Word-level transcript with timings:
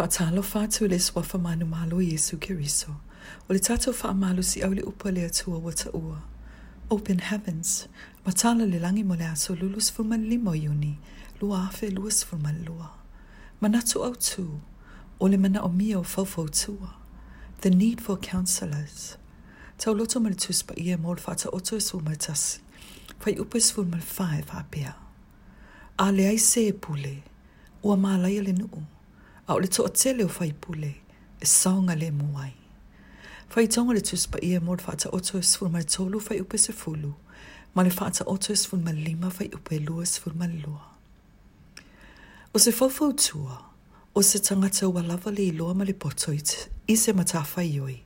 Patalo 0.00 0.42
fatu 0.42 0.86
le 0.88 0.98
fa 0.98 1.36
manu 1.38 1.66
malo 1.66 1.98
Yesu 2.00 2.38
Kiriso. 2.38 2.88
O 3.50 3.52
le 3.52 3.58
tato 3.58 3.92
fa 3.92 4.14
malu 4.14 4.42
si 4.42 4.62
au 4.62 4.70
le 4.72 4.80
upa 4.80 5.10
le 5.10 5.24
atua 5.26 5.58
wata 5.60 5.90
ua. 5.94 6.22
Open 6.90 7.18
heavens, 7.18 7.86
matala 8.24 8.64
le 8.64 8.78
langi 8.78 9.04
mo 9.04 9.14
le 9.14 9.26
aso 9.26 9.54
lulus 9.54 9.90
fuman 9.90 10.24
limo 10.26 10.54
yuni, 10.54 10.98
lua 11.38 11.68
afe 11.68 11.90
luas 11.90 12.24
fuman 12.24 12.64
lua. 12.64 12.92
Manatu 13.60 14.02
au 14.02 14.14
tu, 14.16 14.62
o 15.20 15.26
le 15.26 15.36
mana 15.36 15.60
o 15.62 15.68
mia 15.68 15.98
o 15.98 16.02
fofo 16.02 16.48
tua. 16.48 16.94
The 17.60 17.68
need 17.68 18.00
for 18.00 18.16
counselors. 18.16 19.18
Tau 19.76 19.92
loto 19.92 20.18
tus 20.40 20.62
pa 20.62 20.72
ia 20.78 20.96
mol 20.96 21.16
ta 21.16 21.34
oto 21.52 21.76
esu 21.76 22.00
Fa 23.20 23.28
i 23.30 23.36
upa 23.38 23.58
esu 23.58 23.84
mal 23.84 24.00
fa 24.00 24.24
apia. 24.56 24.94
A 25.98 26.10
le 26.10 26.24
ai 26.26 26.38
se 26.38 26.66
e 26.68 26.72
pule, 26.72 27.22
ua 27.82 27.96
malaya 27.98 28.42
le 28.44 28.52
nuu 28.52 28.80
a 29.56 29.60
le 29.60 29.66
toa 29.66 29.88
tele 29.88 30.24
o 30.24 30.28
pule 30.60 30.94
e 31.40 31.44
saonga 31.44 31.94
le 31.96 32.10
muai. 32.10 32.52
Fai 33.48 33.66
tonga 33.66 33.94
le 33.94 34.00
tuspa 34.00 34.38
ia 34.42 34.60
mor 34.60 34.76
whata 34.86 35.10
oto 35.12 35.38
e 35.38 35.42
sfur 35.42 35.68
mai 35.68 35.82
tolu 35.82 36.20
fai 36.20 36.40
upe 36.40 36.56
se 36.58 36.72
fulu, 36.72 37.12
ma 37.74 37.82
le 37.82 37.90
whata 37.90 38.22
oto 38.28 38.52
e 38.52 38.56
sfur 38.56 38.78
mai 38.78 38.92
lima 38.94 39.28
fai 39.30 39.48
upe 39.52 39.78
lua 39.80 40.02
e 40.02 40.06
sfur 40.06 40.34
ma 40.38 40.46
lua. 40.46 40.80
O 42.54 42.58
se 42.58 42.70
fofo 42.70 43.12
tua, 43.12 43.58
o 44.14 44.22
se 44.22 44.38
tangata 44.38 44.86
ua 44.88 45.02
lava 45.02 45.30
le 45.32 45.42
iloa 45.50 45.74
ma 45.74 45.82
le 45.84 45.92
poto 45.94 46.30
i 46.86 46.96
se 46.96 47.12
matafa 47.12 47.62
yoi 47.62 48.00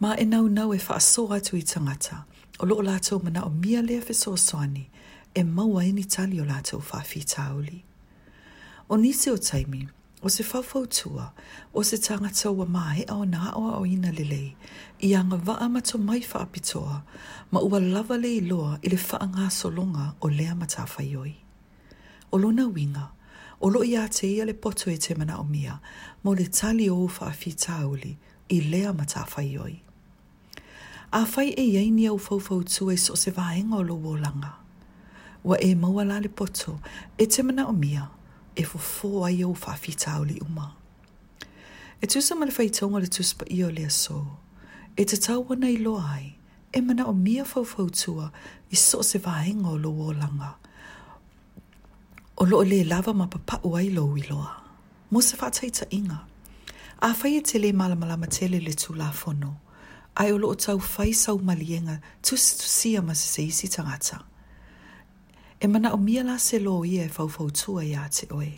ma 0.00 0.14
e 0.16 0.24
nau 0.24 0.46
nau 0.48 0.72
e 0.74 0.78
whaaso 0.78 1.24
atu 1.32 1.56
i 1.56 1.62
tangata, 1.62 2.24
o 2.60 2.66
loo 2.66 2.82
lātou 2.82 3.22
mana 3.24 3.44
o 3.46 3.50
mia 3.50 3.80
lea 3.82 4.00
fesoasoani, 4.02 4.90
e 5.34 5.42
maua 5.42 5.84
ini 5.84 6.04
tali 6.04 6.38
o 6.38 6.44
fa 6.80 6.98
whawhi 7.00 7.24
tauli. 7.24 7.82
O 8.90 8.96
nisi 8.96 9.30
o 9.30 9.36
taimi, 9.38 9.88
o 10.22 10.28
se 10.28 10.42
whawhautua, 10.42 11.32
o 11.74 11.82
se 11.84 11.96
tanga 11.98 12.28
ua 12.50 12.66
mā 12.66 12.88
he 12.94 13.04
ao 13.08 13.24
nā 13.24 13.52
oa 13.56 13.78
o 13.80 13.86
ina 13.86 14.10
lelei, 14.12 14.56
i 15.00 15.14
anga 15.14 15.36
wa 15.46 15.58
amato 15.60 15.98
mai 15.98 16.20
whaapitoa, 16.20 17.02
ma 17.50 17.60
ua 17.60 17.80
lava 17.80 18.16
lei 18.16 18.40
loa 18.40 18.78
i 18.82 18.88
le 18.88 18.96
wha 18.96 19.18
ngā 19.26 19.50
solonga 19.50 20.14
o 20.20 20.28
lea 20.28 20.54
mata 20.54 20.86
whaioi. 20.86 21.34
O 22.32 22.38
lona 22.38 22.66
winga, 22.66 23.10
o 23.60 23.68
lo 23.68 23.82
i 23.84 23.96
a 23.96 24.08
te 24.08 24.26
ia 24.26 24.44
le 24.44 24.54
poto 24.54 24.90
e 24.90 24.96
te 24.96 25.14
mana 25.14 25.38
o 25.38 25.44
mia, 25.44 25.80
mo 26.24 26.32
le 26.34 26.46
tali 26.46 26.88
o 26.90 27.04
ufa 27.04 27.26
a 27.26 28.14
i 28.48 28.60
lea 28.60 28.92
mata 28.94 29.20
whaioi. 29.24 29.80
A 31.12 31.24
whai 31.24 31.50
e 31.50 31.62
iei 31.62 31.90
ni 31.90 32.06
au 32.08 32.18
whauwhautua 32.18 32.92
i 32.92 32.94
e 32.94 32.98
so 32.98 33.14
se 33.14 33.30
vaenga 33.30 33.76
o 33.76 33.82
lo 33.82 33.94
wolanga. 33.96 34.52
Wa 35.44 35.56
e 35.60 35.74
maua 35.74 36.04
la 36.04 36.18
le 36.20 36.28
poto, 36.28 36.80
e 37.18 37.26
te 37.26 37.42
mana 37.42 37.66
o 37.68 37.72
mia, 37.72 38.10
e 38.56 38.64
fofoa 38.64 39.30
i 39.30 39.44
o 39.44 39.52
whawhitau 39.52 40.24
li 40.24 40.38
uma. 40.40 40.72
E 42.00 42.06
tusa 42.06 42.34
mana 42.34 42.52
whaitonga 42.56 42.98
le 43.02 43.06
tuspa 43.06 43.44
i 43.50 43.58
o 43.64 43.70
lea 43.70 43.90
so, 43.90 44.18
e 44.96 45.04
te 45.04 45.16
wana 45.46 45.68
i 45.70 45.76
loa 45.76 46.04
ai, 46.16 46.28
e 46.72 46.80
mana 46.80 47.06
o 47.06 47.12
mia 47.12 47.44
tua 47.44 48.30
i 48.70 48.76
so 48.76 49.02
se 49.02 49.18
vaenga 49.18 49.68
o 49.68 49.76
loo 49.78 50.12
langa. 50.12 50.54
O 52.38 52.44
loo 52.44 52.64
le 52.64 52.84
lava 52.84 53.12
ma 53.14 53.26
ua 53.62 53.82
i 53.82 53.90
lo 53.90 54.16
i 54.16 54.22
loa. 54.30 54.62
Mo 55.10 55.20
se 55.20 55.36
ta 55.36 55.86
inga. 55.90 56.18
A 57.02 57.12
whai 57.22 57.36
e 57.36 57.40
te 57.42 57.58
le 57.58 57.72
malamalama 57.72 58.26
tele 58.26 58.58
le 58.60 58.72
tu 58.72 58.94
la 58.94 59.10
fono. 59.12 59.60
Ai 60.16 60.32
o 60.32 60.38
o 60.42 60.54
tau 60.54 60.78
fai 60.78 61.12
sau 61.12 61.36
malienga 61.38 62.00
tu 62.22 62.34
tusia 62.36 63.02
ma 63.02 63.12
se 63.14 63.42
isi 63.42 63.68
tangata. 63.68 64.24
e 65.60 65.66
mana 65.68 65.92
o 65.92 65.96
mia 65.96 66.22
la 66.22 66.36
se 66.38 66.58
lo 66.66 66.84
ia 66.84 67.04
e 67.04 67.08
fau 67.16 67.50
tua 67.60 67.82
ia 67.92 68.04
te 68.16 68.26
oe. 68.38 68.52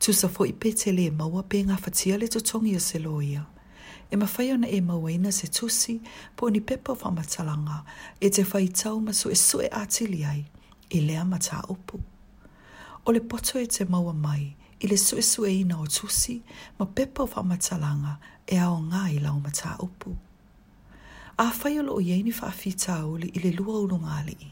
Tu 0.00 0.10
sa 0.20 0.28
fo 0.34 0.42
i 0.44 0.52
pete 0.60 0.88
le 0.96 1.04
e 1.08 1.10
maua 1.20 1.42
pe 1.50 1.58
ngā 1.68 1.76
fatia 1.84 2.14
le 2.20 2.26
totongi 2.34 2.72
o 2.76 2.78
se 2.88 2.98
lo 3.04 3.14
ia. 3.32 3.44
E 4.12 4.16
ma 4.20 4.26
fai 4.34 4.48
ona 4.54 4.68
e 4.68 4.78
maua 4.80 5.10
ina 5.16 5.30
se 5.38 5.46
tusi 5.56 5.94
po 6.36 6.44
ni 6.52 6.60
pepa 6.68 6.92
wha 7.00 7.10
matalanga 7.18 7.78
e 8.24 8.30
te 8.34 8.42
fai 8.50 8.66
tau 8.80 8.96
maso 9.06 9.28
e 9.30 9.34
su 9.46 9.56
e 9.60 9.68
atili 9.82 10.20
ai 10.32 10.42
i 10.90 10.98
lea 11.06 11.24
mata 11.32 11.58
upu. 11.74 11.96
O 13.06 13.12
le 13.14 13.20
poto 13.30 13.54
e 13.58 13.66
te 13.74 13.82
maua 13.92 14.12
mai 14.26 14.44
i 14.80 14.84
le 14.90 14.96
su 15.06 15.14
e 15.16 15.22
su 15.30 15.40
e 15.44 15.50
ina 15.62 15.76
o 15.82 15.86
tusi 15.96 16.36
ma 16.78 16.84
pepa 16.96 17.22
wha 17.30 17.40
matalanga 17.50 18.12
e 18.46 18.54
ao 18.66 18.78
ngā 18.90 19.02
i 19.16 19.18
lau 19.24 19.36
mata 19.46 19.70
upu. 19.86 20.10
A 21.44 21.48
fai 21.58 21.74
o 21.78 21.82
lo 21.86 21.92
o 21.96 22.00
yeini 22.08 22.30
wha 22.38 22.46
awhi 22.52 22.72
tau 22.86 23.08
i 23.36 23.40
le 23.42 23.50
lua 23.58 23.74
ulu 23.84 23.98
ngā 24.06 24.18
lii 24.28 24.50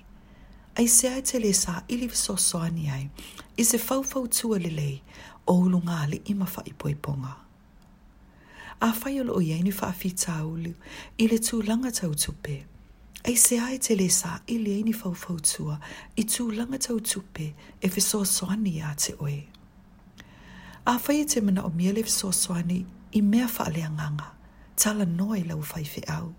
ai 0.76 0.86
se 0.88 1.08
ai 1.08 1.22
te 1.22 1.38
le 1.38 1.52
sa 1.52 1.82
ili 1.88 2.06
viso 2.06 2.36
soani 2.36 2.88
ai, 2.90 3.08
i 3.56 3.64
se 3.64 3.78
fawfaw 3.78 4.24
tua 4.36 4.58
le 4.64 4.70
lei, 4.80 4.96
o 5.50 5.56
ulu 5.64 5.78
ngā 5.88 5.98
le 6.12 6.18
ima 6.32 6.46
wha 6.54 6.62
i 6.66 6.72
poiponga. 6.72 7.32
A 8.82 8.90
whai 8.98 9.18
o 9.20 9.24
loo 9.28 9.40
iei 9.40 9.62
ni 9.62 9.70
wha 9.70 9.88
awhi 9.92 10.10
tā 10.22 10.36
ulu, 10.48 10.72
i 11.22 11.26
le 11.30 11.38
tū 11.38 11.60
langa 11.66 11.90
tau 11.90 12.14
tupe. 12.14 12.56
Ai 13.24 13.36
se 13.36 13.60
ai 13.60 13.78
te 13.78 13.94
le 13.96 14.08
sa 14.10 14.38
ili 14.46 14.72
ei 14.74 14.82
ni 14.82 14.92
fawfaw 14.92 15.38
tua, 15.50 15.76
i 16.18 16.24
tū 16.24 16.48
langa 16.56 16.78
tau 16.78 16.96
tupe, 17.00 17.52
e 17.80 17.86
viso 17.94 18.24
soani 18.24 18.80
a 18.82 18.94
te 18.98 19.12
oe. 19.22 19.40
A 20.90 20.96
whai 20.98 21.20
e 21.22 21.26
te 21.30 21.40
mana 21.40 21.62
o 21.66 21.70
mia 21.70 21.92
le 21.92 22.02
viso 22.02 22.32
soani, 22.32 22.80
i 23.12 23.20
mea 23.22 23.46
wha 23.56 23.66
alea 23.68 23.90
nganga, 23.96 24.28
tala 24.80 25.04
noi 25.04 25.44
lau 25.44 25.62
fai 25.62 25.84
fe 25.84 26.02
au. 26.16 26.32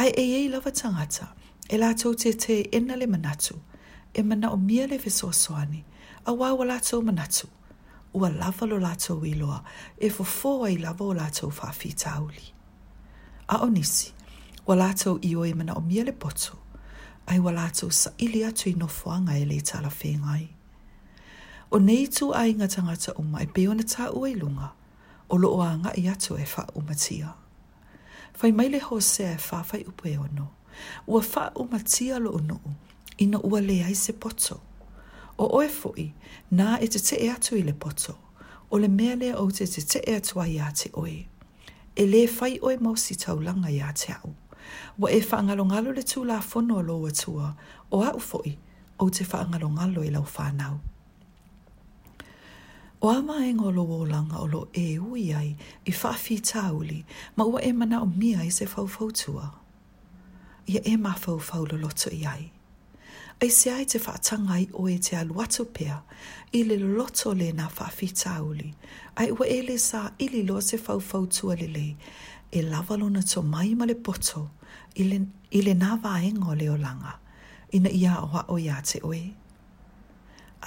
Ai 0.00 0.08
e 0.08 0.24
ei 0.40 0.48
lava 0.48 0.70
tangata, 0.72 1.26
ai 1.30 1.39
e 1.70 1.78
lātou 1.78 2.16
te 2.18 2.32
te 2.34 2.54
ena 2.76 2.96
le 2.98 3.06
manatu, 3.06 3.54
e 4.14 4.22
mana 4.26 4.48
o 4.50 4.56
mia 4.58 4.88
le 4.90 4.96
fesoa 4.98 5.30
soani, 5.32 5.84
a 6.26 6.32
wā 6.34 6.48
wa 6.58 6.66
lātou 6.66 6.98
manatu, 7.06 7.46
ua 8.10 8.26
lava 8.34 8.66
lo 8.66 8.78
lātou 8.82 9.22
iloa, 9.28 9.60
e 10.00 10.08
fo 10.10 10.56
ai 10.66 10.78
lava 10.82 11.06
o 11.06 11.14
lātou 11.14 11.52
whawhi 11.54 11.92
tāuli. 11.94 12.42
A 13.46 13.60
onisi, 13.62 14.10
wa 14.66 14.74
lātou 14.82 15.22
i 15.22 15.30
oi 15.38 15.52
mana 15.54 15.76
o 15.78 15.84
mia 15.86 16.02
le 16.08 16.12
poto, 16.12 16.58
ai 17.30 17.38
wa 17.38 17.52
lātou 17.54 17.94
sa 17.94 18.10
ili 18.18 18.42
atu 18.44 18.72
i 18.72 18.74
nofoanga 18.74 19.38
e 19.38 19.46
le 19.46 19.60
tala 19.62 19.92
whengai. 19.94 20.48
O 21.70 21.78
nei 21.78 22.08
tu 22.10 22.32
a 22.34 22.48
inga 22.50 22.66
tangata 22.66 23.14
uma 23.22 23.44
e 23.46 23.46
beona 23.46 23.86
tā 23.86 24.10
ua 24.10 24.26
i 24.26 24.34
lunga, 24.34 24.72
o 25.30 25.36
loo 25.38 25.62
a 25.62 25.70
nga 25.78 25.94
i 25.94 26.08
atu 26.10 26.34
e 26.34 26.44
wha 26.50 26.66
umatia. 26.74 27.36
Fai 28.34 28.50
mai 28.50 28.68
le 28.74 28.80
hosea 28.88 29.36
e 29.36 29.44
wha 29.46 29.62
fai 29.62 29.84
upo 29.86 30.10
e 30.10 30.16
ono, 30.18 30.50
ua 31.06 31.20
faa 31.22 31.50
umatia 31.54 32.18
lo 32.18 32.30
ono 32.30 32.60
ina 33.18 33.40
ua 33.42 33.60
lea 33.60 33.88
i 33.88 33.94
se 33.94 34.12
poto. 34.12 34.60
O 35.38 35.44
oe 35.58 35.68
fui, 35.68 36.12
nā 36.52 36.76
e 36.80 36.86
te 36.88 36.98
te 37.00 37.16
e 37.16 37.30
atu 37.32 37.56
i 37.56 37.62
le 37.62 37.72
poto, 37.72 38.14
o 38.70 38.76
le 38.78 38.88
mea 38.88 39.14
lea 39.16 39.38
o 39.40 39.50
te 39.50 39.64
te 39.66 39.80
te 39.80 40.00
e 40.06 40.16
atu 40.18 40.40
a 40.40 40.46
ia 40.48 40.68
te 40.72 40.90
oe. 40.92 41.16
E 41.96 42.06
le 42.06 42.26
fai 42.28 42.58
oe 42.62 42.76
mausi 42.78 43.16
tau 43.16 43.40
langa 43.40 43.70
ia 43.70 43.92
te 43.92 44.12
au. 44.12 44.34
Wa 44.98 45.08
e 45.12 45.20
whaangalongalo 45.24 45.92
le 45.92 46.02
tū 46.02 46.24
la 46.26 46.40
fono 46.40 46.80
loa 46.82 47.08
atua, 47.08 47.56
o 47.90 48.02
au 48.04 48.20
fui, 48.20 48.58
o 48.98 49.08
te 49.10 49.24
whaangalongalo 49.24 50.02
i 50.02 50.06
e 50.06 50.10
lau 50.12 50.26
whanau. 50.36 50.76
O 53.00 53.08
ama 53.08 53.38
e 53.48 53.54
ngolo 53.54 53.82
o 53.98 54.04
langa 54.04 54.36
o 54.38 54.46
lo 54.46 54.68
e 54.74 54.98
ui 55.00 55.32
ai 55.32 55.56
i 55.88 55.92
whaafi 55.92 56.36
tāuli, 56.50 57.04
ma 57.36 57.44
ua 57.44 57.60
e 57.62 57.72
mana 57.72 58.02
o 58.02 58.06
mia 58.06 58.44
i 58.44 58.50
se 58.50 58.66
fau 58.66 58.86
fautua 58.88 59.48
ia 60.70 60.80
e 60.84 60.96
ma 60.96 61.14
fau 61.18 61.38
fau 61.40 61.64
loto 61.82 62.10
i 62.12 62.24
ai. 62.34 62.50
Ai 63.42 63.50
se 63.50 63.68
ai 63.76 63.84
te 63.90 63.98
whaatanga 64.04 64.56
i 64.60 64.66
oe 64.80 64.96
te 65.04 65.12
alu 65.20 65.36
atu 65.44 65.62
pea, 65.76 65.96
i 66.52 66.60
le 66.68 66.76
loto 66.96 67.32
le 67.40 67.48
na 67.58 67.66
whaafita 67.76 68.30
auli, 68.40 68.70
ai 69.18 69.28
ua 69.36 69.46
e 69.48 69.58
le 69.68 69.76
sa 69.78 70.00
i 70.18 70.26
li 70.32 70.42
loa 70.48 70.60
te 70.68 70.76
fau 70.84 71.00
tua 71.36 71.54
le 71.60 71.66
le, 71.76 71.88
e 72.56 72.60
lavalona 72.72 73.22
to 73.30 73.40
mai 73.54 73.70
ma 73.78 73.84
le 73.90 73.94
poto, 74.06 74.42
i 75.00 75.04
le, 75.10 75.18
i 75.56 75.60
le 75.66 75.74
na 75.74 75.90
vaenga 76.04 76.46
o 76.50 76.54
le 76.60 76.68
olanga, 76.76 77.12
ina 77.76 77.90
ia 78.02 78.14
o 78.24 78.28
o 78.54 78.58
ia 78.66 78.78
te 78.88 78.98
oe. 79.02 79.24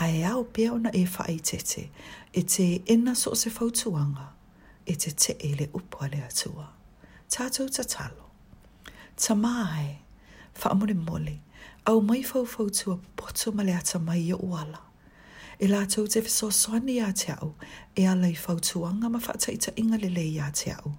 Ai 0.03 0.23
au 0.31 0.43
pea 0.53 0.73
na 0.83 0.89
e 0.93 1.03
whaai 1.13 1.37
tete, 1.47 1.83
e 2.37 2.41
te 2.51 2.65
ena 2.93 3.13
so 3.23 3.31
se 3.41 3.49
fau 3.57 3.69
tuanga, 3.79 4.27
e 4.89 4.94
te 5.01 5.09
te 5.21 5.31
e 5.39 5.49
le 5.59 5.65
upo 5.77 5.99
le 6.11 6.19
atua. 6.29 6.67
Tātou 7.33 7.67
tatalo 7.75 8.22
ta 9.18 9.36
mai, 9.36 10.01
fa 10.54 10.69
amore 10.69 10.94
au 11.86 12.01
mai 12.01 12.24
fau 12.24 12.44
fau 12.45 12.69
tua 12.69 13.00
poto 13.15 13.51
ma 13.51 13.63
lea 13.63 13.81
ta 13.81 14.00
mai 14.00 14.31
o 14.33 14.56
ala. 14.56 14.80
E 15.60 15.68
la 15.68 15.86
tau 15.86 16.06
te 16.07 16.21
fiso 16.21 16.50
soani 16.50 17.00
a 17.01 17.12
te 17.12 17.31
au, 17.42 17.54
e 17.95 18.06
alai 18.07 18.36
fau 18.36 18.57
tuanga 18.60 19.07
ma 19.10 19.19
fata 19.19 19.51
i 19.51 19.57
ta 19.57 19.71
inga 19.81 19.98
le 20.01 20.10
lei 20.18 20.39
a 20.39 20.50
te 20.51 20.71
au. 20.80 20.92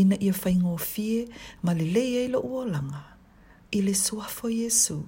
Ina 0.00 0.16
ia 0.26 0.32
fai 0.40 0.54
ngō 0.60 0.74
fie 0.92 1.20
ma 1.64 1.72
le 1.78 1.84
lei 1.94 2.10
eilo 2.22 2.38
ua 2.50 2.62
langa. 2.72 3.02
I 3.70 3.78
le 3.86 3.94
suafo 3.94 4.48
Jesu. 4.50 4.98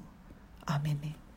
Amene. 0.73 1.07
Amen. 1.07 1.28